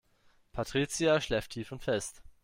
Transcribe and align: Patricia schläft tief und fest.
Patricia 0.51 1.21
schläft 1.21 1.51
tief 1.51 1.71
und 1.71 1.83
fest. 1.83 2.23